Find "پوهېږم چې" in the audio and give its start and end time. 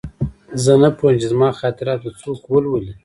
0.97-1.27